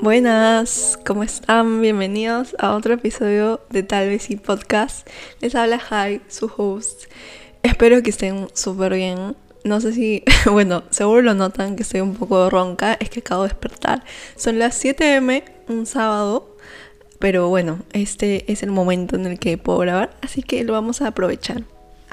Buenas, 0.00 0.98
¿cómo 1.06 1.22
están? 1.22 1.80
Bienvenidos 1.80 2.56
a 2.58 2.74
otro 2.74 2.94
episodio 2.94 3.60
de 3.70 3.84
Tal 3.84 4.08
vez 4.08 4.28
y 4.30 4.36
Podcast. 4.36 5.08
Les 5.40 5.54
habla 5.54 5.78
Jai, 5.78 6.20
su 6.26 6.50
host. 6.56 7.04
Espero 7.62 8.02
que 8.02 8.10
estén 8.10 8.48
súper 8.54 8.94
bien. 8.94 9.36
No 9.62 9.80
sé 9.80 9.92
si, 9.92 10.24
bueno, 10.50 10.82
seguro 10.90 11.22
lo 11.22 11.34
notan 11.34 11.76
que 11.76 11.84
estoy 11.84 12.00
un 12.00 12.16
poco 12.16 12.50
ronca, 12.50 12.94
es 12.94 13.08
que 13.08 13.20
acabo 13.20 13.44
de 13.44 13.50
despertar. 13.50 14.02
Son 14.34 14.58
las 14.58 14.74
7 14.74 15.14
m, 15.14 15.44
un 15.68 15.86
sábado, 15.86 16.56
pero 17.20 17.48
bueno, 17.48 17.84
este 17.92 18.50
es 18.50 18.64
el 18.64 18.72
momento 18.72 19.14
en 19.14 19.26
el 19.26 19.38
que 19.38 19.58
puedo 19.58 19.78
grabar, 19.78 20.16
así 20.22 20.42
que 20.42 20.64
lo 20.64 20.72
vamos 20.72 21.02
a 21.02 21.06
aprovechar. 21.06 21.62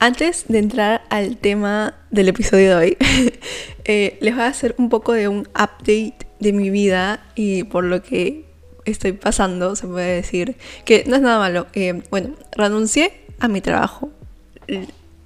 Antes 0.04 0.46
de 0.48 0.58
entrar 0.58 1.04
al 1.12 1.38
tema 1.38 1.94
del 2.10 2.28
episodio 2.28 2.70
de 2.70 2.76
hoy, 2.76 2.98
eh, 3.86 4.18
les 4.20 4.34
voy 4.34 4.46
a 4.46 4.48
hacer 4.48 4.74
un 4.80 4.90
poco 4.90 5.14
de 5.14 5.28
un 5.28 5.42
update 5.50 6.16
de 6.40 6.54
mi 6.54 6.72
vida 6.72 7.24
y 7.36 7.66
por 7.66 7.84
lo 7.84 8.02
que 8.02 8.46
estoy 8.86 9.12
pasando, 9.12 9.76
se 9.76 9.86
puede 9.86 10.16
decir, 10.16 10.56
que 10.86 11.04
no 11.06 11.18
es 11.18 11.22
nada 11.22 11.38
malo. 11.38 11.68
Eh, 11.74 12.02
bueno, 12.10 12.32
renuncié 12.54 13.14
a 13.40 13.48
mi 13.48 13.62
trabajo. 13.62 14.10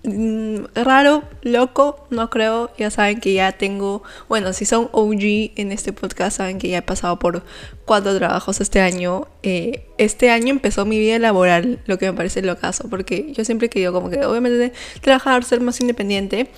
Mm, 0.05 0.65
raro, 0.75 1.23
loco, 1.41 2.05
no 2.11 2.29
creo. 2.29 2.71
Ya 2.77 2.91
saben 2.91 3.19
que 3.19 3.33
ya 3.33 3.53
tengo, 3.53 4.03
bueno, 4.29 4.53
si 4.53 4.65
son 4.65 4.89
OG 4.91 5.53
en 5.55 5.71
este 5.71 5.93
podcast, 5.93 6.37
saben 6.37 6.59
que 6.59 6.69
ya 6.69 6.79
he 6.79 6.81
pasado 6.81 7.17
por 7.17 7.43
cuatro 7.85 8.15
trabajos 8.15 8.61
este 8.61 8.81
año. 8.81 9.27
Eh, 9.43 9.87
este 9.97 10.29
año 10.29 10.49
empezó 10.49 10.85
mi 10.85 10.99
vida 10.99 11.17
laboral, 11.19 11.79
lo 11.85 11.97
que 11.97 12.05
me 12.05 12.13
parece 12.15 12.41
lo 12.41 12.57
caso, 12.57 12.87
porque 12.89 13.33
yo 13.33 13.43
siempre 13.45 13.67
he 13.67 13.69
querido 13.69 13.93
como 13.93 14.09
que 14.09 14.23
obviamente 14.25 14.73
trabajar, 15.01 15.43
ser 15.43 15.61
más 15.61 15.79
independiente. 15.81 16.49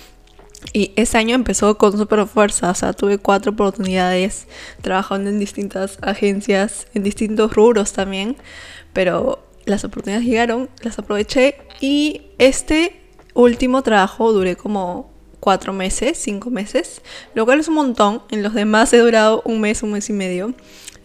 Y 0.72 0.92
ese 0.96 1.16
año 1.18 1.34
empezó 1.36 1.78
con 1.78 1.96
súper 1.96 2.26
fuerza, 2.26 2.70
o 2.70 2.74
sea, 2.74 2.92
tuve 2.92 3.18
cuatro 3.18 3.52
oportunidades 3.52 4.48
trabajando 4.82 5.30
en 5.30 5.38
distintas 5.38 5.98
agencias, 6.02 6.88
en 6.94 7.04
distintos 7.04 7.54
rubros 7.54 7.92
también, 7.92 8.36
pero 8.92 9.46
las 9.66 9.84
oportunidades 9.84 10.26
llegaron, 10.26 10.68
las 10.82 10.98
aproveché 10.98 11.56
y 11.80 12.22
este 12.38 12.97
último 13.38 13.82
trabajo 13.82 14.32
duré 14.32 14.56
como 14.56 15.10
cuatro 15.40 15.72
meses, 15.72 16.18
cinco 16.18 16.50
meses, 16.50 17.00
lo 17.34 17.44
cual 17.44 17.60
es 17.60 17.68
un 17.68 17.74
montón, 17.74 18.22
en 18.30 18.42
los 18.42 18.54
demás 18.54 18.92
he 18.92 18.98
durado 18.98 19.42
un 19.44 19.60
mes, 19.60 19.82
un 19.82 19.92
mes 19.92 20.10
y 20.10 20.12
medio. 20.12 20.54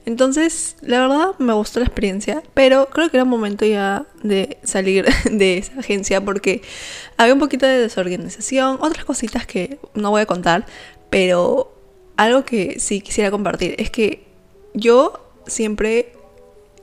Entonces, 0.05 0.75
la 0.81 0.99
verdad 0.99 1.27
me 1.37 1.53
gustó 1.53 1.79
la 1.79 1.85
experiencia, 1.85 2.43
pero 2.53 2.89
creo 2.89 3.09
que 3.09 3.17
era 3.17 3.23
momento 3.23 3.65
ya 3.65 4.05
de 4.21 4.57
salir 4.63 5.05
de 5.31 5.59
esa 5.59 5.79
agencia 5.79 6.19
porque 6.21 6.61
había 7.17 7.33
un 7.33 7.39
poquito 7.39 7.65
de 7.65 7.77
desorganización, 7.77 8.79
otras 8.81 9.05
cositas 9.05 9.45
que 9.45 9.79
no 9.93 10.09
voy 10.09 10.21
a 10.21 10.25
contar, 10.25 10.65
pero 11.09 11.71
algo 12.17 12.43
que 12.43 12.79
sí 12.79 13.01
quisiera 13.01 13.31
compartir 13.31 13.75
es 13.77 13.89
que 13.89 14.25
yo 14.73 15.19
siempre 15.45 16.13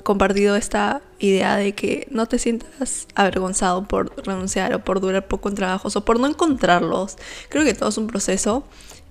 compartido 0.02 0.56
esta 0.56 1.02
idea 1.18 1.56
de 1.56 1.74
que 1.74 2.06
no 2.10 2.26
te 2.26 2.38
sientas 2.38 3.06
avergonzado 3.14 3.86
por 3.86 4.12
renunciar 4.26 4.74
o 4.74 4.84
por 4.84 5.00
durar 5.00 5.28
poco 5.28 5.48
en 5.48 5.54
trabajos 5.54 5.96
o 5.96 6.04
por 6.04 6.18
no 6.18 6.26
encontrarlos. 6.26 7.16
Creo 7.48 7.64
que 7.64 7.74
todo 7.74 7.88
es 7.88 7.98
un 7.98 8.06
proceso 8.06 8.64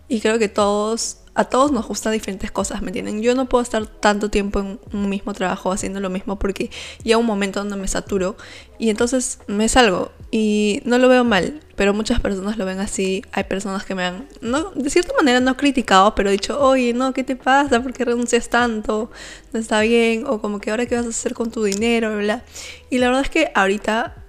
y 0.08 0.22
creo 0.22 0.40
que 0.40 0.50
todos 0.50 1.18
a 1.40 1.46
todos 1.46 1.72
nos 1.72 1.88
gustan 1.88 2.12
diferentes 2.12 2.52
cosas, 2.52 2.82
¿me 2.82 2.88
entienden? 2.88 3.22
Yo 3.22 3.34
no 3.34 3.48
puedo 3.48 3.62
estar 3.62 3.88
tanto 3.88 4.30
tiempo 4.30 4.60
en 4.60 4.78
un 4.92 5.08
mismo 5.08 5.32
trabajo 5.34 5.72
haciendo 5.72 6.02
lo 6.02 6.10
mismo 6.10 6.38
porque 6.38 6.70
llega 7.02 7.18
un 7.18 7.26
momento 7.26 7.62
donde 7.62 7.78
me 7.78 7.88
saturo 7.88 8.36
y 8.78 8.90
entonces 8.90 9.40
me 9.48 9.70
salgo 9.70 10.12
y 10.32 10.82
no 10.84 10.98
lo 10.98 11.08
veo 11.08 11.24
mal, 11.24 11.62
pero 11.78 11.94
muchas 11.94 12.20
personas 12.20 12.58
lo 12.58 12.66
ven 12.66 12.82
así. 12.82 13.24
Hay 13.32 13.46
personas 13.46 13.86
que 13.86 13.96
me 13.96 14.04
han, 14.04 14.28
de 14.76 14.90
cierta 14.90 15.14
manera 15.14 15.40
no 15.40 15.56
criticado, 15.56 16.14
pero 16.14 16.30
dicho, 16.30 16.60
oye, 16.60 16.92
no, 16.92 17.14
¿qué 17.14 17.24
te 17.24 17.38
pasa? 17.38 17.82
¿Por 17.82 17.94
qué 17.94 18.04
renuncias 18.04 18.50
tanto? 18.50 19.10
No 19.54 19.60
está 19.62 19.80
bien, 19.80 20.26
o 20.28 20.42
como 20.42 20.60
que 20.60 20.72
ahora 20.72 20.88
qué 20.88 20.96
vas 20.96 21.06
a 21.06 21.10
hacer 21.10 21.34
con 21.34 21.52
tu 21.52 21.64
dinero, 21.64 22.18
bla. 22.18 22.44
Y 22.90 22.98
la 22.98 23.08
verdad 23.08 23.24
es 23.24 23.30
que 23.30 23.50
ahorita 23.56 24.26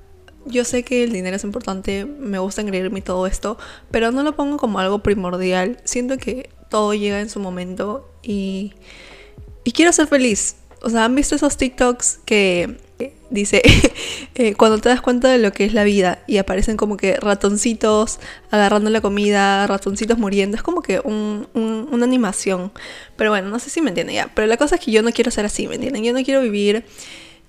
yo 0.47 0.65
sé 0.65 0.85
que 0.85 1.03
el 1.03 1.11
dinero 1.11 1.35
es 1.35 1.43
importante, 1.43 2.05
me 2.05 2.39
gusta 2.39 2.61
engreírme 2.61 3.03
todo 3.03 3.27
esto, 3.27 3.59
pero 3.91 4.13
no 4.13 4.23
lo 4.23 4.37
pongo 4.37 4.59
como 4.59 4.79
algo 4.79 5.01
primordial. 5.01 5.79
Siento 5.83 6.17
que 6.17 6.51
todo 6.71 6.95
llega 6.95 7.21
en 7.21 7.29
su 7.29 7.41
momento 7.41 8.09
y, 8.23 8.73
y 9.65 9.73
quiero 9.73 9.93
ser 9.93 10.07
feliz. 10.07 10.57
O 10.83 10.89
sea, 10.89 11.05
¿han 11.05 11.15
visto 11.15 11.35
esos 11.35 11.59
TikToks 11.59 12.21
que 12.25 12.79
dice 13.29 13.63
eh, 14.35 14.55
cuando 14.55 14.79
te 14.79 14.89
das 14.89 15.01
cuenta 15.03 15.29
de 15.29 15.39
lo 15.39 15.53
que 15.53 15.65
es 15.65 15.75
la 15.75 15.85
vida 15.85 16.23
y 16.27 16.39
aparecen 16.39 16.77
como 16.77 16.97
que 16.97 17.17
ratoncitos 17.17 18.19
agarrando 18.51 18.89
la 18.89 19.03
comida, 19.03 19.67
ratoncitos 19.67 20.17
muriendo? 20.17 20.57
Es 20.57 20.63
como 20.63 20.81
que 20.81 21.01
un, 21.05 21.49
una 21.53 22.05
animación. 22.05 22.73
Pero 23.17 23.31
bueno, 23.31 23.51
no 23.51 23.59
sé 23.59 23.69
si 23.69 23.83
me 23.83 23.91
entienden 23.91 24.17
ya. 24.17 24.31
Pero 24.35 24.47
la 24.47 24.57
cosa 24.57 24.77
es 24.77 24.81
que 24.81 24.91
yo 24.91 25.03
no 25.03 25.13
quiero 25.13 25.31
ser 25.31 25.45
así, 25.45 25.69
¿me 25.69 25.75
entienden? 25.75 26.03
Yo 26.03 26.15
no 26.15 26.23
quiero 26.25 26.41
vivir 26.41 26.85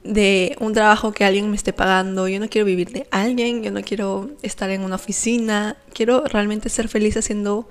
de 0.04 0.56
un 0.60 0.74
trabajo 0.74 1.12
que 1.12 1.26
alguien 1.26 1.50
me 1.50 1.56
esté 1.56 1.74
pagando, 1.74 2.28
yo 2.28 2.40
no 2.40 2.50
quiero 2.50 2.66
vivir 2.66 2.92
de 2.92 3.08
alguien, 3.12 3.64
yo 3.64 3.72
no 3.72 3.82
quiero 3.82 4.32
estar 4.42 4.70
en 4.72 4.82
una 4.82 4.96
oficina, 4.96 5.78
quiero 5.94 6.26
realmente 6.26 6.70
ser 6.70 6.88
feliz 6.88 7.18
haciendo 7.18 7.70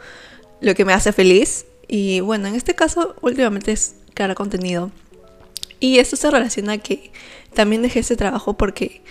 lo 0.61 0.75
que 0.75 0.85
me 0.85 0.93
hace 0.93 1.13
feliz. 1.13 1.67
Y 1.89 2.21
bueno, 2.21 2.49
en 2.49 2.55
este 2.55 2.75
caso 2.75 3.17
últimamente 3.21 3.73
es 3.73 3.97
crear 4.15 4.35
contenido. 4.35 4.91
Y 5.81 5.99
esto 5.99 6.17
se 6.17 6.31
relaciona 6.31 6.75
a 6.75 6.79
que 6.79 7.11
también 7.55 7.83
dejé 7.83 8.01
ese 8.01 8.17
trabajo 8.17 8.57
porque 8.57 9.03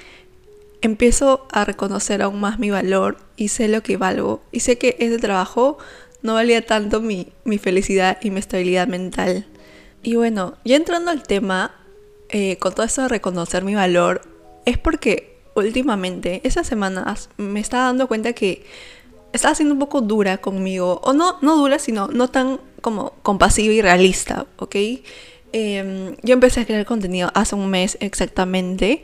empiezo 0.82 1.48
a 1.52 1.66
reconocer 1.66 2.22
aún 2.22 2.40
más 2.40 2.60
mi 2.60 2.70
valor 2.70 3.18
y 3.36 3.50
sé 3.50 3.68
lo 3.68 3.84
que 3.84 3.98
valgo. 3.98 4.42
Y 4.52 4.62
sé 4.62 4.78
que 4.78 4.96
ese 5.00 5.18
trabajo 5.18 5.78
no 6.22 6.36
valía 6.36 6.66
tanto 6.66 7.02
mi, 7.02 7.28
mi 7.44 7.58
felicidad 7.58 8.18
y 8.22 8.30
mi 8.30 8.40
estabilidad 8.40 8.88
mental. 8.88 9.48
Y 10.04 10.16
bueno, 10.16 10.58
ya 10.64 10.76
entrando 10.76 11.12
al 11.12 11.24
tema, 11.24 11.76
eh, 12.30 12.58
con 12.58 12.74
todo 12.74 12.86
esto 12.86 13.02
de 13.02 13.10
reconocer 13.10 13.64
mi 13.64 13.76
valor, 13.76 14.22
es 14.66 14.78
porque 14.78 15.40
últimamente, 15.56 16.42
esas 16.44 16.68
semanas, 16.68 17.30
me 17.38 17.60
estaba 17.60 17.86
dando 17.86 18.08
cuenta 18.08 18.34
que 18.34 18.66
estaba 19.34 19.56
siendo 19.56 19.74
un 19.74 19.80
poco 19.80 20.02
dura 20.02 20.38
conmigo. 20.38 21.02
O 21.04 21.14
no, 21.14 21.38
no 21.42 21.56
dura, 21.56 21.80
sino 21.80 22.08
no 22.08 22.30
tan 22.30 22.60
como 22.82 23.14
compasiva 23.22 23.74
y 23.74 23.82
realista, 23.82 24.46
¿ok? 24.58 24.76
Em, 25.52 26.16
yo 26.22 26.34
empecé 26.34 26.62
a 26.62 26.66
crear 26.66 26.86
contenido 26.86 27.32
hace 27.34 27.56
un 27.56 27.70
mes 27.70 27.98
exactamente. 28.02 29.04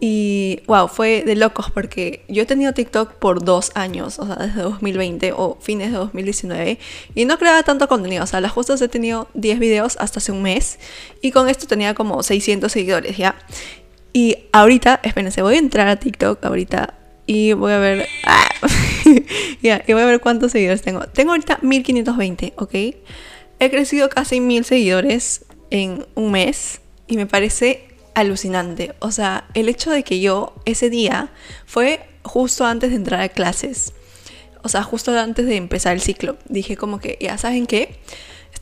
Y 0.00 0.60
wow, 0.66 0.88
fue 0.88 1.22
de 1.24 1.36
locos 1.36 1.70
porque 1.70 2.24
yo 2.28 2.42
he 2.42 2.46
tenido 2.46 2.74
TikTok 2.74 3.12
por 3.14 3.42
dos 3.42 3.70
años, 3.74 4.18
o 4.18 4.26
sea, 4.26 4.36
desde 4.36 4.62
2020 4.62 5.32
o 5.34 5.56
fines 5.60 5.92
de 5.92 5.96
2019, 5.96 6.78
y 7.14 7.24
no 7.24 7.38
creaba 7.38 7.62
tanto 7.62 7.88
contenido, 7.88 8.24
o 8.24 8.26
sea, 8.26 8.40
las 8.40 8.52
justas 8.52 8.82
he 8.82 8.88
tenido 8.88 9.28
10 9.34 9.58
videos 9.60 9.96
hasta 9.98 10.18
hace 10.18 10.32
un 10.32 10.42
mes, 10.42 10.78
y 11.22 11.30
con 11.30 11.48
esto 11.48 11.66
tenía 11.66 11.94
como 11.94 12.22
600 12.22 12.70
seguidores, 12.70 13.16
¿ya? 13.16 13.36
Y 14.12 14.36
ahorita, 14.52 15.00
espérense, 15.04 15.40
voy 15.40 15.54
a 15.54 15.58
entrar 15.58 15.88
a 15.88 15.96
TikTok 15.96 16.44
ahorita 16.44 16.94
y 17.26 17.52
voy 17.52 17.72
a 17.72 17.78
ver. 17.78 18.08
Ah, 18.24 18.48
ya, 19.62 19.82
y 19.86 19.92
voy 19.92 20.02
a 20.02 20.06
ver 20.06 20.20
cuántos 20.20 20.52
seguidores 20.52 20.82
tengo. 20.82 21.00
Tengo 21.08 21.32
ahorita 21.32 21.58
1520, 21.62 22.54
¿ok? 22.56 22.74
He 23.60 23.70
crecido 23.70 24.08
casi 24.08 24.40
1000 24.40 24.64
seguidores 24.64 25.44
en 25.70 26.06
un 26.14 26.32
mes 26.32 26.80
y 27.06 27.16
me 27.16 27.26
parece 27.26 27.88
alucinante. 28.14 28.94
O 29.00 29.10
sea, 29.10 29.46
el 29.54 29.68
hecho 29.68 29.90
de 29.90 30.02
que 30.02 30.20
yo 30.20 30.54
ese 30.64 30.90
día 30.90 31.32
fue 31.66 32.00
justo 32.22 32.64
antes 32.64 32.90
de 32.90 32.96
entrar 32.96 33.20
a 33.20 33.28
clases. 33.28 33.92
O 34.62 34.68
sea, 34.68 34.82
justo 34.82 35.16
antes 35.18 35.46
de 35.46 35.56
empezar 35.56 35.92
el 35.92 36.00
ciclo. 36.00 36.36
Dije 36.48 36.76
como 36.76 36.98
que, 36.98 37.18
ya 37.20 37.36
saben 37.38 37.66
qué, 37.66 38.00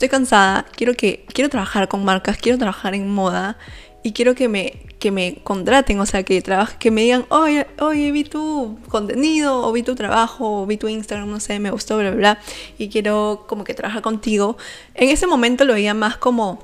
estoy 0.03 0.19
cansada, 0.19 0.67
quiero 0.75 0.95
que 0.95 1.25
quiero 1.33 1.49
trabajar 1.49 1.87
con 1.87 2.05
marcas, 2.05 2.37
quiero 2.37 2.59
trabajar 2.59 2.97
en 2.97 3.09
moda 3.09 3.57
y 4.03 4.11
quiero 4.11 4.35
que 4.35 4.49
me, 4.49 4.83
que 4.99 5.13
me 5.13 5.37
contraten, 5.45 6.01
o 6.01 6.07
sea, 6.07 6.25
que, 6.25 6.43
trabaje, 6.43 6.77
que 6.81 6.91
me 6.91 7.03
digan, 7.03 7.25
oye, 7.29 7.69
oye, 7.79 8.11
vi 8.11 8.25
tu 8.25 8.81
contenido, 8.89 9.63
o 9.65 9.71
vi 9.71 9.85
tu 9.85 9.95
trabajo, 9.95 10.63
o 10.63 10.67
vi 10.67 10.77
tu 10.77 10.89
Instagram, 10.89 11.31
no 11.31 11.39
sé, 11.39 11.61
me 11.61 11.71
gustó, 11.71 11.99
bla, 11.99 12.11
bla, 12.11 12.19
bla, 12.19 12.39
y 12.79 12.89
quiero 12.89 13.45
como 13.47 13.63
que 13.63 13.75
trabajar 13.75 14.03
contigo. 14.03 14.57
En 14.95 15.09
ese 15.09 15.29
momento 15.29 15.65
lo 15.65 15.75
veía 15.75 15.95
más 15.95 16.17
como 16.17 16.59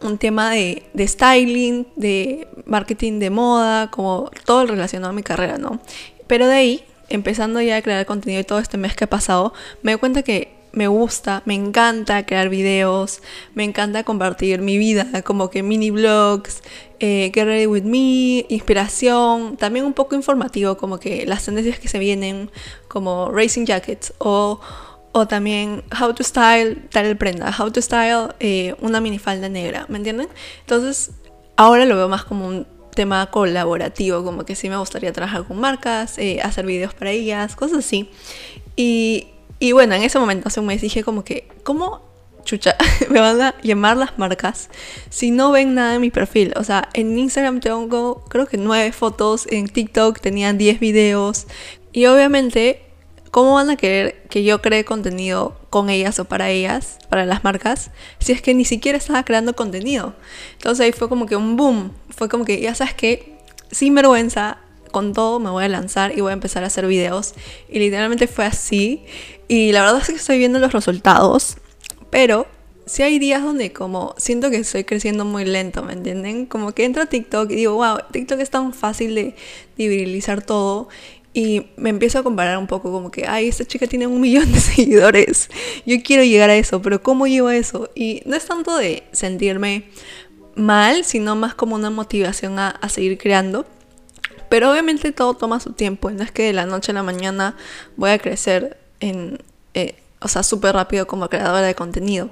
un 0.00 0.16
tema 0.16 0.52
de, 0.52 0.84
de 0.94 1.06
styling, 1.06 1.86
de 1.96 2.48
marketing 2.64 3.18
de 3.18 3.28
moda, 3.28 3.90
como 3.90 4.30
todo 4.46 4.64
relacionado 4.64 5.10
a 5.10 5.14
mi 5.14 5.22
carrera, 5.22 5.58
¿no? 5.58 5.80
Pero 6.26 6.46
de 6.46 6.54
ahí, 6.54 6.84
empezando 7.10 7.60
ya 7.60 7.76
a 7.76 7.82
crear 7.82 8.06
contenido 8.06 8.40
y 8.40 8.44
todo 8.44 8.58
este 8.58 8.78
mes 8.78 8.96
que 8.96 9.04
ha 9.04 9.10
pasado, 9.10 9.52
me 9.82 9.92
doy 9.92 10.00
cuenta 10.00 10.22
que 10.22 10.63
me 10.74 10.88
gusta, 10.88 11.42
me 11.44 11.54
encanta 11.54 12.26
crear 12.26 12.48
videos, 12.48 13.22
me 13.54 13.64
encanta 13.64 14.04
compartir 14.04 14.60
mi 14.60 14.78
vida, 14.78 15.22
como 15.22 15.50
que 15.50 15.62
mini 15.62 15.90
vlogs, 15.90 16.62
eh, 17.00 17.30
Get 17.34 17.44
Ready 17.44 17.66
With 17.66 17.84
Me, 17.84 18.46
inspiración, 18.48 19.56
también 19.56 19.84
un 19.84 19.92
poco 19.92 20.14
informativo, 20.14 20.76
como 20.76 20.98
que 20.98 21.26
las 21.26 21.44
tendencias 21.44 21.78
que 21.78 21.88
se 21.88 21.98
vienen, 21.98 22.50
como 22.88 23.30
Racing 23.30 23.66
Jackets 23.66 24.12
o, 24.18 24.60
o 25.12 25.26
también 25.26 25.84
How 26.00 26.14
to 26.14 26.24
Style 26.24 26.76
tal 26.90 27.16
prenda, 27.16 27.54
How 27.56 27.70
to 27.70 27.80
Style 27.80 28.28
eh, 28.40 28.74
una 28.80 29.00
minifalda 29.00 29.48
negra, 29.48 29.86
¿me 29.88 29.98
entienden? 29.98 30.28
Entonces, 30.60 31.12
ahora 31.56 31.84
lo 31.84 31.96
veo 31.96 32.08
más 32.08 32.24
como 32.24 32.46
un 32.46 32.66
tema 32.94 33.26
colaborativo, 33.30 34.24
como 34.24 34.44
que 34.44 34.54
sí 34.54 34.68
me 34.68 34.76
gustaría 34.76 35.12
trabajar 35.12 35.44
con 35.44 35.58
marcas, 35.58 36.18
eh, 36.18 36.40
hacer 36.42 36.64
videos 36.64 36.94
para 36.94 37.10
ellas, 37.10 37.56
cosas 37.56 37.78
así. 37.78 38.08
Y, 38.76 39.28
y 39.64 39.72
bueno, 39.72 39.94
en 39.94 40.02
ese 40.02 40.18
momento, 40.18 40.48
hace 40.48 40.60
un 40.60 40.68
dije 40.68 41.02
como 41.02 41.24
que, 41.24 41.48
¿cómo 41.62 42.02
chucha, 42.44 42.76
me 43.08 43.18
van 43.18 43.40
a 43.40 43.54
llamar 43.62 43.96
las 43.96 44.18
marcas 44.18 44.68
si 45.08 45.30
no 45.30 45.50
ven 45.52 45.72
nada 45.74 45.94
en 45.94 46.02
mi 46.02 46.10
perfil. 46.10 46.52
O 46.56 46.64
sea, 46.64 46.90
en 46.92 47.16
Instagram 47.18 47.60
tengo 47.60 48.22
creo 48.28 48.46
que 48.46 48.58
nueve 48.58 48.92
fotos, 48.92 49.46
en 49.50 49.66
TikTok 49.66 50.20
tenían 50.20 50.58
10 50.58 50.80
videos. 50.80 51.46
Y 51.92 52.04
obviamente, 52.04 52.82
¿cómo 53.30 53.54
van 53.54 53.70
a 53.70 53.76
querer 53.76 54.24
que 54.28 54.44
yo 54.44 54.60
cree 54.60 54.84
contenido 54.84 55.56
con 55.70 55.88
ellas 55.88 56.18
o 56.18 56.26
para 56.26 56.50
ellas, 56.50 56.98
para 57.08 57.24
las 57.24 57.42
marcas, 57.42 57.90
si 58.18 58.32
es 58.32 58.42
que 58.42 58.52
ni 58.52 58.66
siquiera 58.66 58.98
estaba 58.98 59.24
creando 59.24 59.56
contenido? 59.56 60.14
Entonces 60.58 60.84
ahí 60.84 60.92
fue 60.92 61.08
como 61.08 61.24
que 61.24 61.36
un 61.36 61.56
boom. 61.56 61.92
Fue 62.10 62.28
como 62.28 62.44
que, 62.44 62.60
ya 62.60 62.74
sabes 62.74 62.92
que, 62.92 63.38
sin 63.70 63.94
vergüenza, 63.94 64.58
con 64.94 65.12
todo 65.12 65.40
me 65.40 65.50
voy 65.50 65.64
a 65.64 65.68
lanzar 65.68 66.16
y 66.16 66.22
voy 66.22 66.30
a 66.30 66.32
empezar 66.32 66.64
a 66.64 66.68
hacer 66.68 66.86
videos. 66.86 67.34
Y 67.68 67.80
literalmente 67.80 68.26
fue 68.26 68.46
así. 68.46 69.04
Y 69.48 69.72
la 69.72 69.82
verdad 69.82 70.00
es 70.00 70.06
que 70.08 70.14
estoy 70.14 70.38
viendo 70.38 70.58
los 70.58 70.72
resultados. 70.72 71.56
Pero 72.10 72.46
si 72.86 73.02
hay 73.02 73.18
días 73.18 73.42
donde 73.42 73.72
como 73.72 74.14
siento 74.16 74.50
que 74.50 74.58
estoy 74.58 74.84
creciendo 74.84 75.24
muy 75.24 75.44
lento, 75.44 75.82
¿me 75.82 75.92
entienden? 75.94 76.46
Como 76.46 76.72
que 76.72 76.84
entro 76.84 77.02
a 77.02 77.06
TikTok 77.06 77.50
y 77.50 77.56
digo, 77.56 77.74
wow, 77.74 77.98
TikTok 78.10 78.38
es 78.40 78.50
tan 78.50 78.72
fácil 78.72 79.14
de, 79.14 79.34
de 79.76 80.42
todo. 80.46 80.88
Y 81.36 81.66
me 81.76 81.90
empiezo 81.90 82.20
a 82.20 82.22
comparar 82.22 82.56
un 82.58 82.68
poco 82.68 82.92
como 82.92 83.10
que, 83.10 83.26
ay, 83.26 83.48
esta 83.48 83.64
chica 83.64 83.88
tiene 83.88 84.06
un 84.06 84.20
millón 84.20 84.52
de 84.52 84.60
seguidores. 84.60 85.50
Yo 85.84 85.96
quiero 86.04 86.22
llegar 86.22 86.48
a 86.48 86.56
eso, 86.56 86.80
pero 86.80 87.02
¿cómo 87.02 87.26
llego 87.26 87.48
a 87.48 87.56
eso? 87.56 87.90
Y 87.96 88.22
no 88.24 88.36
es 88.36 88.46
tanto 88.46 88.76
de 88.76 89.02
sentirme 89.10 89.84
mal, 90.54 91.04
sino 91.04 91.36
más 91.36 91.54
como 91.54 91.74
una 91.74 91.90
motivación 91.90 92.58
a, 92.58 92.78
seguir 92.88 93.18
creando. 93.18 93.66
Pero 94.54 94.70
obviamente 94.70 95.10
todo 95.10 95.34
toma 95.34 95.58
su 95.58 95.72
tiempo. 95.72 96.12
no 96.12 96.22
es 96.22 96.30
que 96.30 96.44
de 96.44 96.52
la 96.52 96.64
noche 96.64 96.92
a 96.92 96.94
la 96.94 97.02
mañana 97.02 97.56
voy 97.96 98.10
a 98.10 98.20
crecer 98.20 98.78
en... 99.00 99.42
Eh, 99.74 99.96
o 100.20 100.28
sea, 100.28 100.44
súper 100.44 100.76
rápido 100.76 101.08
como 101.08 101.28
creadora 101.28 101.66
de 101.66 101.74
contenido. 101.74 102.30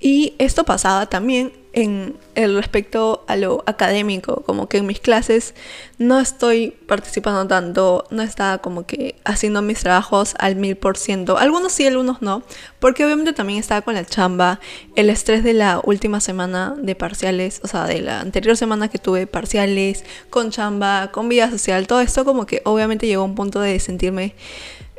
Y 0.00 0.34
esto 0.38 0.64
pasaba 0.64 1.06
también 1.06 1.52
en 1.72 2.16
el 2.34 2.56
respecto 2.56 3.24
a 3.28 3.36
lo 3.36 3.62
académico, 3.66 4.42
como 4.44 4.68
que 4.68 4.78
en 4.78 4.86
mis 4.86 4.98
clases 4.98 5.54
no 5.98 6.18
estoy 6.18 6.70
participando 6.86 7.46
tanto, 7.46 8.06
no 8.10 8.22
estaba 8.22 8.58
como 8.58 8.86
que 8.86 9.14
haciendo 9.24 9.62
mis 9.62 9.80
trabajos 9.80 10.34
al 10.38 10.56
mil 10.56 10.76
por 10.76 10.96
ciento, 10.96 11.38
algunos 11.38 11.72
sí, 11.72 11.86
algunos 11.86 12.22
no, 12.22 12.42
porque 12.80 13.04
obviamente 13.04 13.32
también 13.32 13.60
estaba 13.60 13.82
con 13.82 13.94
la 13.94 14.04
chamba, 14.04 14.58
el 14.96 15.10
estrés 15.10 15.44
de 15.44 15.52
la 15.52 15.80
última 15.84 16.20
semana 16.20 16.74
de 16.76 16.96
parciales, 16.96 17.60
o 17.62 17.68
sea, 17.68 17.84
de 17.86 18.00
la 18.00 18.20
anterior 18.20 18.56
semana 18.56 18.88
que 18.88 18.98
tuve 18.98 19.26
parciales, 19.26 20.04
con 20.28 20.50
chamba, 20.50 21.12
con 21.12 21.28
vida 21.28 21.50
social, 21.50 21.86
todo 21.86 22.00
esto 22.00 22.24
como 22.24 22.46
que 22.46 22.62
obviamente 22.64 23.06
llegó 23.06 23.22
a 23.22 23.26
un 23.26 23.34
punto 23.34 23.60
de 23.60 23.78
sentirme 23.78 24.34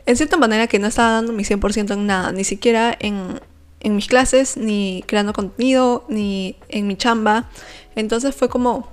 en 0.05 0.17
cierta 0.17 0.37
manera 0.37 0.67
que 0.67 0.79
no 0.79 0.87
estaba 0.87 1.11
dando 1.11 1.33
mi 1.33 1.43
100% 1.43 1.93
en 1.93 2.07
nada, 2.07 2.31
ni 2.31 2.43
siquiera 2.43 2.95
en, 2.99 3.39
en 3.81 3.95
mis 3.95 4.07
clases, 4.07 4.57
ni 4.57 5.03
creando 5.07 5.33
contenido, 5.33 6.05
ni 6.07 6.55
en 6.69 6.87
mi 6.87 6.95
chamba. 6.95 7.49
Entonces 7.95 8.35
fue 8.35 8.49
como, 8.49 8.87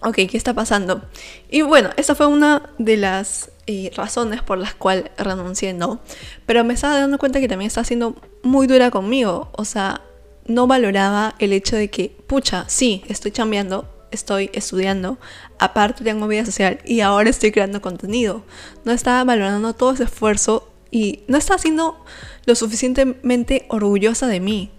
ok, 0.00 0.14
¿qué 0.14 0.36
está 0.36 0.54
pasando? 0.54 1.02
Y 1.50 1.62
bueno, 1.62 1.90
esa 1.96 2.14
fue 2.14 2.26
una 2.26 2.70
de 2.78 2.96
las 2.96 3.50
eh, 3.66 3.90
razones 3.94 4.42
por 4.42 4.58
las 4.58 4.74
cuales 4.74 5.10
renuncié, 5.18 5.72
¿no? 5.72 6.00
Pero 6.46 6.64
me 6.64 6.74
estaba 6.74 6.98
dando 6.98 7.18
cuenta 7.18 7.40
que 7.40 7.48
también 7.48 7.68
estaba 7.68 7.84
siendo 7.84 8.16
muy 8.42 8.66
dura 8.66 8.90
conmigo. 8.90 9.50
O 9.52 9.64
sea, 9.64 10.00
no 10.46 10.66
valoraba 10.66 11.34
el 11.38 11.52
hecho 11.52 11.76
de 11.76 11.90
que, 11.90 12.16
pucha, 12.26 12.64
sí, 12.68 13.04
estoy 13.08 13.30
chambeando, 13.30 13.88
estoy 14.10 14.50
estudiando, 14.52 15.18
aparte 15.58 16.04
tengo 16.04 16.26
vida 16.28 16.44
social 16.44 16.78
y 16.84 17.00
ahora 17.00 17.30
estoy 17.30 17.52
creando 17.52 17.80
contenido. 17.80 18.42
No 18.84 18.92
estaba 18.92 19.22
valorando 19.24 19.74
todo 19.74 19.92
ese 19.92 20.04
esfuerzo 20.04 20.71
y 20.92 21.24
no 21.26 21.38
estaba 21.38 21.58
siendo 21.58 22.04
lo 22.44 22.54
suficientemente 22.54 23.64
orgullosa 23.68 24.28
de 24.28 24.38
mí. 24.38 24.70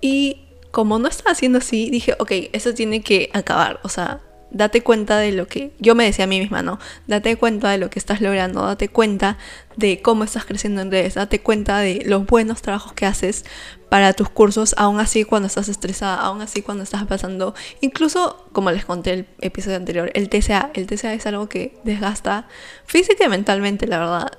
Y 0.00 0.48
como 0.72 0.98
no 0.98 1.08
estaba 1.08 1.32
haciendo 1.32 1.58
así, 1.58 1.90
dije, 1.90 2.16
ok, 2.18 2.32
eso 2.52 2.74
tiene 2.74 3.02
que 3.02 3.30
acabar. 3.34 3.80
O 3.84 3.90
sea, 3.90 4.22
date 4.50 4.82
cuenta 4.82 5.18
de 5.18 5.32
lo 5.32 5.46
que 5.46 5.72
yo 5.78 5.94
me 5.94 6.04
decía 6.04 6.24
a 6.24 6.28
mí 6.28 6.40
misma, 6.40 6.62
¿no? 6.62 6.78
Date 7.06 7.36
cuenta 7.36 7.70
de 7.70 7.78
lo 7.78 7.90
que 7.90 7.98
estás 7.98 8.22
logrando, 8.22 8.62
date 8.62 8.88
cuenta 8.88 9.36
de 9.76 10.00
cómo 10.00 10.24
estás 10.24 10.46
creciendo 10.46 10.80
en 10.80 10.90
redes, 10.90 11.14
date 11.14 11.40
cuenta 11.40 11.78
de 11.78 12.02
los 12.06 12.26
buenos 12.26 12.62
trabajos 12.62 12.94
que 12.94 13.06
haces 13.06 13.44
para 13.90 14.12
tus 14.12 14.30
cursos, 14.30 14.74
aún 14.78 15.00
así 15.00 15.24
cuando 15.24 15.48
estás 15.48 15.68
estresada, 15.68 16.14
aún 16.14 16.40
así 16.40 16.62
cuando 16.62 16.84
estás 16.84 17.04
pasando, 17.06 17.54
incluso 17.80 18.46
como 18.52 18.70
les 18.70 18.84
conté 18.84 19.12
el 19.12 19.26
episodio 19.40 19.76
anterior, 19.76 20.10
el 20.14 20.28
TCA, 20.30 20.70
el 20.74 20.86
TCA 20.86 21.12
es 21.12 21.26
algo 21.26 21.48
que 21.48 21.76
desgasta 21.82 22.46
física 22.86 23.24
y 23.24 23.28
mentalmente, 23.28 23.88
la 23.88 23.98
verdad. 23.98 24.32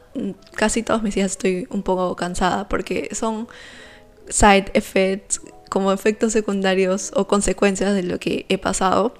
Casi 0.55 0.83
todos 0.83 1.03
mis 1.03 1.15
días 1.15 1.31
estoy 1.31 1.67
un 1.69 1.83
poco 1.83 2.15
cansada 2.15 2.69
porque 2.69 3.09
son 3.11 3.49
side 4.29 4.71
effects 4.73 5.41
como 5.69 5.91
efectos 5.91 6.31
secundarios 6.31 7.11
o 7.13 7.27
consecuencias 7.27 7.93
de 7.93 8.03
lo 8.03 8.19
que 8.19 8.45
he 8.47 8.57
pasado 8.57 9.13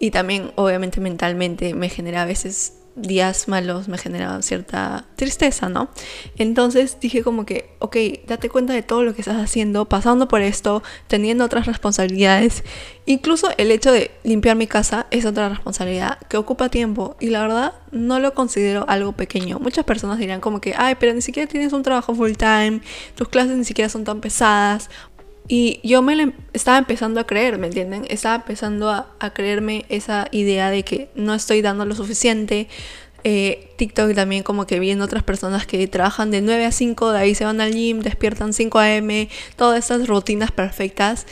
y 0.00 0.10
también 0.10 0.52
obviamente 0.56 1.00
mentalmente 1.00 1.74
me 1.74 1.88
genera 1.88 2.22
a 2.22 2.24
veces 2.24 2.74
días 3.00 3.48
malos 3.48 3.88
me 3.88 3.98
generaban 3.98 4.42
cierta 4.42 5.04
tristeza, 5.16 5.68
¿no? 5.68 5.88
Entonces 6.36 6.98
dije 7.00 7.22
como 7.22 7.46
que, 7.46 7.70
ok, 7.78 7.96
date 8.26 8.48
cuenta 8.48 8.72
de 8.72 8.82
todo 8.82 9.02
lo 9.02 9.14
que 9.14 9.22
estás 9.22 9.36
haciendo, 9.36 9.86
pasando 9.86 10.28
por 10.28 10.42
esto, 10.42 10.82
teniendo 11.06 11.44
otras 11.44 11.66
responsabilidades. 11.66 12.64
Incluso 13.06 13.48
el 13.56 13.70
hecho 13.70 13.90
de 13.90 14.10
limpiar 14.22 14.56
mi 14.56 14.66
casa 14.66 15.06
es 15.10 15.24
otra 15.24 15.48
responsabilidad 15.48 16.18
que 16.28 16.36
ocupa 16.36 16.68
tiempo 16.68 17.16
y 17.20 17.30
la 17.30 17.42
verdad 17.42 17.72
no 17.90 18.20
lo 18.20 18.34
considero 18.34 18.84
algo 18.88 19.12
pequeño. 19.12 19.58
Muchas 19.58 19.84
personas 19.84 20.18
dirán 20.18 20.40
como 20.40 20.60
que, 20.60 20.74
ay, 20.76 20.96
pero 21.00 21.14
ni 21.14 21.22
siquiera 21.22 21.48
tienes 21.48 21.72
un 21.72 21.82
trabajo 21.82 22.14
full 22.14 22.32
time, 22.32 22.80
tus 23.14 23.28
clases 23.28 23.56
ni 23.56 23.64
siquiera 23.64 23.88
son 23.88 24.04
tan 24.04 24.20
pesadas 24.20 24.90
y 25.48 25.80
yo 25.82 26.02
me 26.02 26.34
estaba 26.52 26.76
empezando 26.76 27.20
a 27.20 27.24
creer, 27.24 27.58
¿me 27.58 27.68
entienden? 27.68 28.04
Estaba 28.10 28.36
empezando 28.36 28.90
a, 28.90 29.08
creerme 29.32 29.86
esa 29.88 30.28
idea 30.30 30.70
de 30.70 30.84
que 30.84 31.08
no 31.14 31.34
estoy 31.34 31.62
dando 31.62 31.86
lo 31.86 31.94
suficiente. 31.94 32.68
Eh, 33.24 33.72
TikTok 33.76 34.14
también 34.14 34.42
como 34.42 34.66
que 34.66 34.78
viendo 34.78 35.06
otras 35.06 35.22
personas 35.22 35.66
que 35.66 35.88
trabajan 35.88 36.30
de 36.30 36.42
9 36.42 36.66
a 36.66 36.72
5, 36.72 37.12
de 37.12 37.18
ahí 37.18 37.34
se 37.34 37.46
van 37.46 37.62
al 37.62 37.72
gym, 37.72 38.00
despiertan 38.00 38.52
5 38.52 38.78
a.m., 38.78 39.28
todas 39.56 39.82
esas 39.86 40.06
rutinas 40.06 40.52
perfectas. 40.52 41.26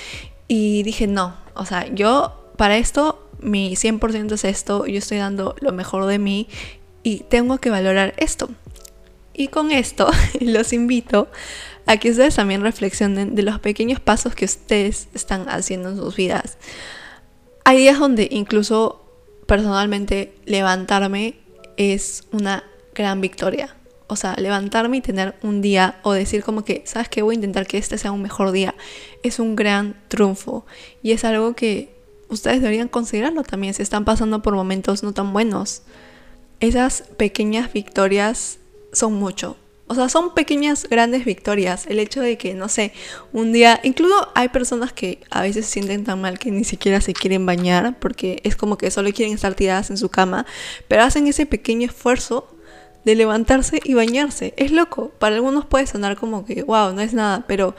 Y 0.49 0.83
dije, 0.83 1.07
no, 1.07 1.37
o 1.55 1.67
sea, 1.67 1.87
yo 1.93 2.51
para 2.57 2.79
esto, 2.79 3.29
mi 3.41 3.77
100% 3.77 4.33
es 4.33 4.45
esto, 4.45 4.87
yo 4.87 4.97
estoy 4.97 5.19
dando 5.19 5.55
lo 5.61 5.73
mejor 5.73 6.07
de 6.07 6.19
mí 6.19 6.49
y 7.03 7.19
tengo 7.29 7.59
que 7.59 7.69
valorar 7.69 8.15
esto. 8.17 8.49
Y 9.35 9.49
con 9.49 9.71
esto 9.73 10.11
los 10.41 10.73
invito 10.73 11.29
a 11.87 11.95
ustedes 11.95 12.35
también 12.35 12.63
reflexionen 12.63 13.35
de 13.35 13.43
los 13.43 13.61
pequeños 13.61 14.01
pasos 14.01 14.35
que 14.35 14.45
ustedes 14.45 15.09
están 15.15 15.49
haciendo 15.49 15.91
en 15.91 15.97
sus 15.97 16.17
vidas. 16.17 16.59
Hay 17.65 17.79
días 17.79 17.99
donde 17.99 18.29
incluso 18.31 19.03
personalmente 19.47 20.35
levantarme 20.45 21.37
es 21.77 22.25
una 22.33 22.65
gran 22.95 23.21
victoria. 23.21 23.77
O 24.09 24.15
sea, 24.15 24.35
levantarme 24.37 24.99
y 24.99 25.01
tener 25.01 25.35
un 25.43 25.63
día 25.63 25.99
o 26.03 26.13
decir 26.13 26.45
como 26.45 26.65
que, 26.65 26.83
¿sabes 26.87 27.09
qué? 27.09 27.23
Voy 27.23 27.35
a 27.35 27.37
intentar 27.37 27.67
que 27.67 27.79
este 27.79 27.99
sea 27.99 28.13
un 28.13 28.23
mejor 28.23 28.53
día. 28.53 28.75
Es 29.23 29.41
un 29.41 29.57
gran 29.57 29.97
triunfo. 30.09 30.65
Y 31.03 31.13
es 31.13 31.25
algo 31.25 31.55
que 31.55 31.93
ustedes 32.29 32.61
deberían 32.61 32.89
considerarlo 32.89 33.43
también 33.43 33.75
si 33.75 33.83
están 33.83 34.05
pasando 34.05 34.43
por 34.43 34.55
momentos 34.55 35.03
no 35.03 35.13
tan 35.13 35.33
buenos. 35.33 35.83
Esas 36.61 37.03
pequeñas 37.17 37.73
victorias 37.73 38.59
son 38.93 39.15
mucho. 39.15 39.57
O 39.89 39.95
sea, 39.95 40.09
son 40.09 40.35
pequeñas, 40.35 40.89
grandes 40.89 41.25
victorias. 41.25 41.87
El 41.87 42.01
hecho 42.01 42.21
de 42.21 42.37
que, 42.37 42.55
no 42.55 42.69
sé, 42.69 42.93
un 43.33 43.53
día, 43.53 43.81
incluso 43.85 44.29
hay 44.35 44.49
personas 44.49 44.93
que 44.93 45.21
a 45.31 45.43
veces 45.43 45.67
se 45.67 45.73
sienten 45.73 46.03
tan 46.03 46.21
mal 46.21 46.39
que 46.41 46.51
ni 46.51 46.65
siquiera 46.65 47.01
se 47.01 47.13
quieren 47.13 47.47
bañar 47.47 47.97
porque 48.01 48.41
es 48.43 48.57
como 48.57 48.79
que 48.79 48.91
solo 48.91 49.13
quieren 49.13 49.35
estar 49.35 49.55
tiradas 49.55 49.91
en 49.91 49.97
su 49.97 50.09
cama, 50.09 50.45
pero 50.89 51.05
hacen 51.05 51.29
ese 51.29 51.47
pequeño 51.47 51.87
esfuerzo 51.87 52.49
de 53.05 53.15
levantarse 53.15 53.81
y 53.85 53.95
bañarse. 53.95 54.55
Es 54.57 54.73
loco. 54.73 55.13
Para 55.21 55.37
algunos 55.37 55.65
puede 55.65 55.87
sonar 55.87 56.17
como 56.17 56.45
que, 56.45 56.65
wow, 56.65 56.93
no 56.93 57.01
es 57.01 57.15
nada, 57.15 57.45
pero 57.47 57.77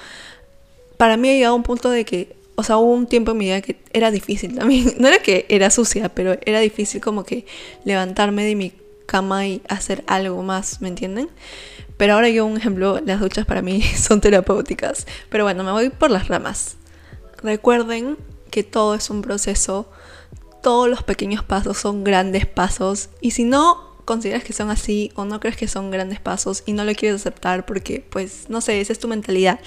para 0.95 1.17
mí 1.17 1.29
ha 1.29 1.33
llegado 1.33 1.55
un 1.55 1.63
punto 1.63 1.89
de 1.89 2.05
que, 2.05 2.37
o 2.55 2.63
sea, 2.63 2.77
hubo 2.77 2.93
un 2.93 3.07
tiempo 3.07 3.31
en 3.31 3.37
mi 3.37 3.45
vida 3.45 3.61
que 3.61 3.75
era 3.91 4.11
difícil 4.11 4.55
también. 4.55 4.95
No 4.99 5.09
era 5.09 5.19
que 5.19 5.45
era 5.49 5.69
sucia, 5.69 6.07
pero 6.07 6.37
era 6.45 6.61
difícil 6.61 7.01
como 7.01 7.25
que 7.25 7.45
levantarme 7.83 8.45
de 8.45 8.55
mi 8.55 8.71
cama 9.07 9.47
y 9.47 9.63
hacer 9.67 10.03
algo 10.05 10.43
más, 10.43 10.81
¿me 10.81 10.89
entienden? 10.89 11.29
Pero 11.97 12.13
ahora 12.13 12.29
yo, 12.29 12.45
un 12.45 12.57
ejemplo, 12.57 13.01
las 13.03 13.19
duchas 13.19 13.47
para 13.47 13.63
mí 13.63 13.81
son 13.97 14.21
terapéuticas. 14.21 15.07
Pero 15.29 15.43
bueno, 15.43 15.63
me 15.63 15.71
voy 15.71 15.89
por 15.89 16.11
las 16.11 16.27
ramas. 16.27 16.77
Recuerden 17.41 18.17
que 18.51 18.63
todo 18.63 18.93
es 18.93 19.09
un 19.09 19.23
proceso, 19.23 19.89
todos 20.61 20.87
los 20.87 21.03
pequeños 21.03 21.43
pasos 21.43 21.77
son 21.77 22.03
grandes 22.03 22.45
pasos 22.45 23.09
y 23.21 23.31
si 23.31 23.43
no 23.43 23.87
consideras 24.05 24.43
que 24.43 24.53
son 24.53 24.69
así 24.69 25.11
o 25.15 25.25
no 25.25 25.39
crees 25.39 25.57
que 25.57 25.67
son 25.67 25.91
grandes 25.91 26.19
pasos 26.19 26.63
y 26.65 26.73
no 26.73 26.85
lo 26.85 26.93
quieres 26.95 27.21
aceptar 27.21 27.65
porque 27.65 28.05
pues 28.09 28.49
no 28.49 28.61
sé, 28.61 28.79
esa 28.79 28.93
es 28.93 28.99
tu 28.99 29.07
mentalidad, 29.07 29.59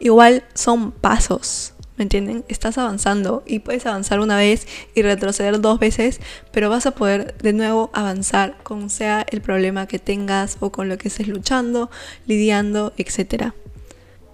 igual 0.00 0.44
son 0.52 0.90
pasos, 0.90 1.73
¿me 1.96 2.02
entienden? 2.02 2.44
Estás 2.48 2.78
avanzando 2.78 3.42
y 3.46 3.60
puedes 3.60 3.86
avanzar 3.86 4.20
una 4.20 4.36
vez 4.36 4.66
y 4.94 5.02
retroceder 5.02 5.60
dos 5.60 5.78
veces, 5.78 6.20
pero 6.52 6.70
vas 6.70 6.86
a 6.86 6.92
poder 6.92 7.36
de 7.38 7.52
nuevo 7.52 7.90
avanzar 7.92 8.56
con 8.62 8.90
sea 8.90 9.24
el 9.30 9.40
problema 9.40 9.86
que 9.86 9.98
tengas 9.98 10.56
o 10.60 10.70
con 10.70 10.88
lo 10.88 10.98
que 10.98 11.08
estés 11.08 11.28
luchando, 11.28 11.90
lidiando, 12.26 12.92
etc. 12.96 13.52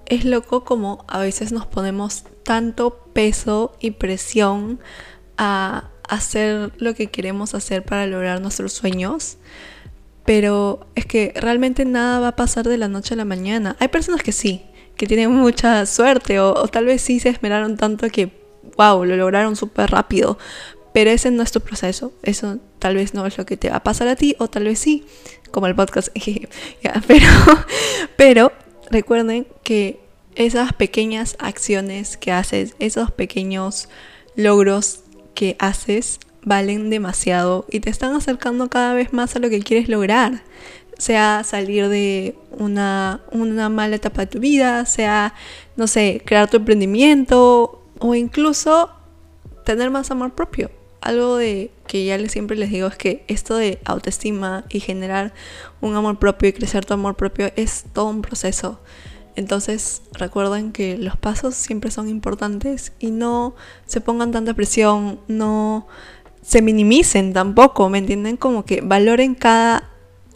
Es 0.07 0.25
loco 0.25 0.65
como 0.65 1.05
a 1.09 1.21
veces 1.21 1.53
nos 1.53 1.67
ponemos 1.67 2.25
tanto 2.43 3.07
peso 3.13 3.77
y 3.81 3.93
presión 3.93 4.81
a 5.37 5.91
hacer 6.09 6.73
lo 6.79 6.95
que 6.95 7.07
queremos 7.07 7.55
hacer 7.55 7.85
para 7.85 8.07
lograr 8.07 8.41
nuestros 8.41 8.73
sueños. 8.73 9.37
Pero 10.25 10.87
es 10.95 11.07
que 11.07 11.33
realmente 11.37 11.85
nada 11.85 12.21
va 12.21 12.29
a 12.29 12.37
pasar 12.37 12.67
de 12.67 12.77
la 12.77 12.89
noche 12.89 13.15
a 13.15 13.17
la 13.17 13.25
mañana. 13.25 13.77
Hay 13.79 13.89
personas 13.89 14.23
que 14.23 14.33
sí, 14.33 14.65
que 15.01 15.07
tienen 15.07 15.33
mucha 15.33 15.87
suerte 15.87 16.41
o, 16.41 16.53
tal 16.69 16.85
vez 16.85 17.01
sí 17.01 17.21
se 17.21 17.31
esmeraron 17.31 17.79
tanto 17.79 18.11
que, 18.11 18.33
wow, 18.77 19.03
lo 19.07 19.17
lograron 19.17 19.57
súper 19.57 19.91
rápido. 19.91 20.37
Pero 20.93 21.09
ese 21.09 21.31
no 21.31 21.43
es 21.43 21.51
tu 21.53 21.63
proceso. 21.63 22.13
Eso 22.23 22.59
tal 22.79 22.97
vez 22.97 23.15
no 23.15 23.25
es 23.25 23.39
lo 23.39 23.47
que 23.47 23.57
te 23.57 23.71
va 23.71 23.77
a 23.77 23.83
pasar 23.83 24.09
a 24.09 24.17
ti 24.17 24.37
o 24.39 24.49
tal 24.49 24.65
vez 24.65 24.79
sí, 24.79 25.07
como 25.53 25.69
el 25.69 25.75
podcast. 25.75 26.09
pero, 27.07 27.27
pero 28.19 28.53
recuerden 28.91 29.47
que 29.63 30.01
esas 30.35 30.75
pequeñas 30.75 31.35
acciones 31.39 32.19
que 32.19 32.33
haces, 32.33 32.75
esos 32.79 33.11
pequeños 33.11 33.89
logros 34.37 35.01
que 35.35 35.57
haces 35.61 36.21
valen 36.43 36.91
demasiado 36.91 37.65
y 37.71 37.81
te 37.81 37.89
están 37.89 38.15
acercando 38.15 38.69
cada 38.69 38.93
vez 38.93 39.15
más 39.15 39.35
a 39.35 39.39
lo 39.39 39.49
que 39.49 39.61
quieres 39.61 39.89
lograr. 39.89 40.43
Sea 41.01 41.43
salir 41.45 41.89
de 41.89 42.37
una, 42.51 43.23
una 43.33 43.71
mala 43.71 43.97
etapa 43.97 44.21
de 44.21 44.27
tu 44.27 44.39
vida, 44.39 44.85
sea, 44.85 45.35
no 45.77 45.87
sé, 45.87 46.23
crear 46.25 46.51
tu 46.51 46.59
emprendimiento 46.59 47.83
o 47.99 48.15
incluso 48.15 48.91
tener 49.65 49.91
más 49.91 50.11
amor 50.11 50.35
propio. 50.35 50.71
Algo 51.01 51.37
de 51.37 51.71
que 51.87 52.05
ya 52.05 52.19
siempre 52.29 52.57
les 52.57 52.71
digo 52.71 52.87
es 52.87 52.97
que 52.97 53.25
esto 53.29 53.57
de 53.57 53.81
autoestima 53.87 54.65
y 54.69 54.81
generar 54.81 55.33
un 55.81 55.97
amor 55.97 56.19
propio 56.19 56.51
y 56.51 56.53
crecer 56.53 56.85
tu 56.85 56.93
amor 56.93 57.17
propio 57.17 57.51
es 57.57 57.87
todo 57.95 58.11
un 58.11 58.21
proceso. 58.21 58.79
Entonces 59.37 60.03
recuerden 60.13 60.73
que 60.73 60.99
los 60.99 61.17
pasos 61.17 61.55
siempre 61.55 61.91
son 61.91 62.09
importantes 62.09 62.93
y 62.99 63.11
no 63.11 63.55
se 63.87 64.01
pongan 64.01 64.33
tanta 64.33 64.53
presión, 64.53 65.21
no 65.29 65.87
se 66.43 66.63
minimicen 66.63 67.33
tampoco, 67.33 67.89
¿me 67.89 67.99
entienden? 67.99 68.37
Como 68.37 68.65
que 68.65 68.81
valoren 68.81 69.35
cada 69.35 69.90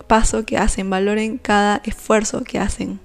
paso 0.06 0.44
que 0.44 0.58
hacen, 0.58 0.90
valoren 0.90 1.38
cada 1.38 1.80
esfuerzo 1.84 2.44
que 2.44 2.58
hacen. 2.58 3.00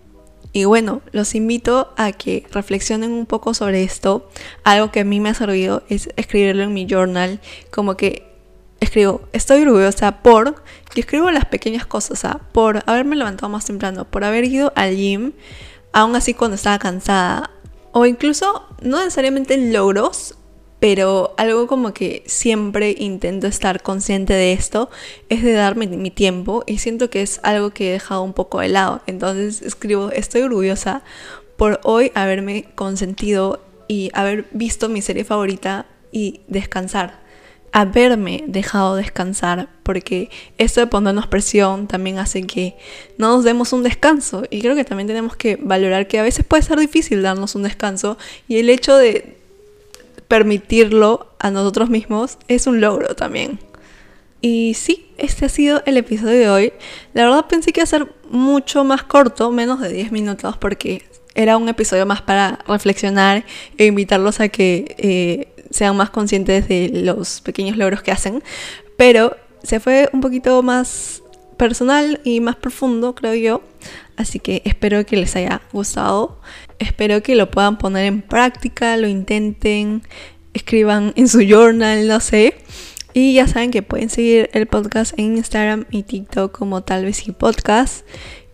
Y 0.51 0.65
bueno, 0.65 1.01
los 1.11 1.35
invito 1.35 1.93
a 1.95 2.11
que 2.11 2.45
reflexionen 2.51 3.11
un 3.11 3.25
poco 3.25 3.53
sobre 3.53 3.83
esto. 3.83 4.29
Algo 4.63 4.91
que 4.91 5.01
a 5.01 5.05
mí 5.05 5.19
me 5.19 5.29
ha 5.29 5.33
servido 5.33 5.83
es 5.89 6.09
escribirlo 6.15 6.63
en 6.63 6.73
mi 6.73 6.87
journal, 6.87 7.39
como 7.71 7.95
que 7.95 8.29
escribo, 8.79 9.21
estoy 9.31 9.61
orgullosa 9.61 10.23
por, 10.23 10.63
y 10.95 11.01
escribo 11.01 11.29
las 11.29 11.45
pequeñas 11.45 11.85
cosas, 11.85 12.19
sea, 12.19 12.39
por 12.51 12.81
haberme 12.87 13.15
levantado 13.15 13.49
más 13.49 13.65
temprano, 13.65 14.05
por 14.05 14.23
haber 14.23 14.45
ido 14.45 14.73
al 14.75 14.95
gym, 14.95 15.33
aún 15.93 16.15
así 16.15 16.33
cuando 16.33 16.55
estaba 16.55 16.79
cansada. 16.79 17.51
O 17.91 18.05
incluso, 18.05 18.67
no 18.81 18.97
necesariamente 18.99 19.57
logros, 19.57 20.35
pero 20.79 21.33
algo 21.37 21.67
como 21.67 21.93
que 21.93 22.23
siempre 22.25 22.95
intento 22.97 23.47
estar 23.47 23.81
consciente 23.81 24.33
de 24.33 24.53
esto 24.53 24.89
es 25.29 25.43
de 25.43 25.53
darme 25.53 25.87
mi 25.87 26.11
tiempo 26.11 26.63
y 26.65 26.77
siento 26.77 27.09
que 27.09 27.21
es 27.21 27.39
algo 27.43 27.71
que 27.71 27.89
he 27.89 27.93
dejado 27.93 28.23
un 28.23 28.33
poco 28.33 28.59
de 28.59 28.69
lado. 28.69 29.01
Entonces 29.07 29.61
escribo, 29.61 30.11
estoy 30.11 30.41
orgullosa 30.41 31.03
por 31.57 31.79
hoy 31.83 32.11
haberme 32.15 32.65
consentido 32.75 33.61
y 33.87 34.09
haber 34.13 34.45
visto 34.51 34.87
mi 34.87 35.01
serie 35.01 35.25
favorita 35.25 35.85
y 36.11 36.41
descansar 36.47 37.29
haberme 37.71 38.43
dejado 38.47 38.95
descansar, 38.95 39.69
porque 39.83 40.29
esto 40.57 40.81
de 40.81 40.87
ponernos 40.87 41.27
presión 41.27 41.87
también 41.87 42.19
hace 42.19 42.43
que 42.43 42.75
no 43.17 43.35
nos 43.35 43.43
demos 43.43 43.73
un 43.73 43.83
descanso. 43.83 44.43
Y 44.49 44.61
creo 44.61 44.75
que 44.75 44.85
también 44.85 45.07
tenemos 45.07 45.35
que 45.35 45.57
valorar 45.57 46.07
que 46.07 46.19
a 46.19 46.23
veces 46.23 46.45
puede 46.45 46.63
ser 46.63 46.79
difícil 46.79 47.21
darnos 47.21 47.55
un 47.55 47.63
descanso 47.63 48.17
y 48.47 48.57
el 48.59 48.69
hecho 48.69 48.97
de 48.97 49.38
permitirlo 50.29 51.27
a 51.39 51.51
nosotros 51.51 51.89
mismos 51.89 52.37
es 52.47 52.67
un 52.67 52.79
logro 52.79 53.15
también. 53.15 53.59
Y 54.41 54.75
sí, 54.75 55.11
este 55.17 55.45
ha 55.45 55.49
sido 55.49 55.83
el 55.85 55.97
episodio 55.97 56.39
de 56.39 56.49
hoy. 56.49 56.73
La 57.13 57.25
verdad 57.25 57.47
pensé 57.47 57.73
que 57.73 57.81
iba 57.81 57.83
a 57.83 57.87
ser 57.87 58.07
mucho 58.29 58.85
más 58.85 59.03
corto, 59.03 59.51
menos 59.51 59.81
de 59.81 59.89
10 59.89 60.13
minutos, 60.13 60.55
porque 60.55 61.03
era 61.35 61.57
un 61.57 61.67
episodio 61.67 62.05
más 62.05 62.21
para 62.21 62.59
reflexionar 62.67 63.43
e 63.77 63.87
invitarlos 63.87 64.39
a 64.39 64.47
que 64.47 64.95
eh, 64.97 65.65
sean 65.71 65.97
más 65.97 66.09
conscientes 66.09 66.69
de 66.69 66.89
los 66.93 67.41
pequeños 67.41 67.75
logros 67.75 68.01
que 68.01 68.11
hacen. 68.11 68.41
Pero 68.95 69.35
se 69.63 69.79
fue 69.79 70.09
un 70.13 70.21
poquito 70.21 70.61
más 70.63 71.21
personal 71.59 72.19
y 72.23 72.39
más 72.39 72.55
profundo, 72.55 73.13
creo 73.13 73.35
yo. 73.35 73.61
Así 74.17 74.39
que 74.39 74.63
espero 74.65 75.05
que 75.05 75.17
les 75.17 75.35
haya 75.35 75.61
gustado. 75.71 76.39
Espero 76.79 77.21
que 77.21 77.35
lo 77.35 77.51
puedan 77.51 77.77
poner 77.77 78.05
en 78.05 78.23
práctica, 78.23 78.97
lo 78.97 79.07
intenten, 79.07 80.01
escriban 80.55 81.13
en 81.15 81.27
su 81.27 81.41
journal, 81.41 82.07
no 82.07 82.19
sé. 82.19 82.55
Y 83.13 83.35
ya 83.35 83.47
saben 83.47 83.69
que 83.69 83.83
pueden 83.83 84.09
seguir 84.09 84.49
el 84.53 84.65
podcast 84.65 85.13
en 85.17 85.37
Instagram 85.37 85.85
y 85.91 86.03
TikTok 86.03 86.57
como 86.57 86.81
tal 86.81 87.05
vez 87.05 87.27
y 87.27 87.31
podcast. 87.31 88.05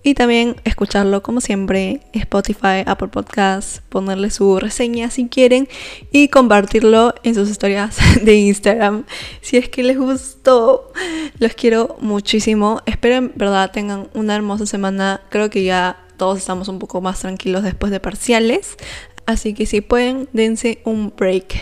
Y 0.06 0.14
también 0.14 0.56
escucharlo 0.66 1.24
como 1.24 1.42
siempre, 1.42 2.02
Spotify, 2.14 2.84
Apple 2.86 3.08
Podcasts, 3.08 3.82
ponerle 3.90 4.30
su 4.30 4.60
reseña 4.60 5.10
si 5.10 5.30
quieren 5.30 5.68
y 6.12 6.28
compartirlo 6.28 7.16
en 7.24 7.34
sus 7.34 7.50
historias 7.50 7.98
de 8.24 8.36
Instagram. 8.36 9.06
Si 9.42 9.58
es 9.58 9.68
que 9.68 9.82
les 9.82 9.98
gustó, 9.98 10.94
los 11.40 11.54
quiero 11.56 11.98
muchísimo. 12.02 12.84
Espero 12.86 13.16
en 13.16 13.32
verdad 13.34 13.72
tengan 13.72 14.08
una 14.14 14.36
hermosa 14.36 14.68
semana. 14.68 15.22
Creo 15.30 15.50
que 15.50 15.64
ya 15.64 15.98
todos 16.18 16.38
estamos 16.38 16.68
un 16.68 16.78
poco 16.78 17.02
más 17.02 17.22
tranquilos 17.22 17.64
después 17.64 17.92
de 17.92 18.00
parciales. 18.00 18.78
Así 19.26 19.56
que 19.56 19.66
si 19.66 19.82
pueden, 19.82 20.30
dense 20.34 20.84
un 20.86 21.16
break. 21.18 21.56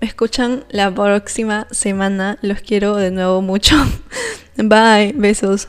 Me 0.00 0.06
escuchan 0.06 0.64
la 0.70 0.90
próxima 0.90 1.66
semana. 1.70 2.38
Los 2.40 2.62
quiero 2.62 2.96
de 2.96 3.10
nuevo 3.10 3.42
mucho. 3.42 3.76
Bye, 4.56 5.12
besos. 5.14 5.68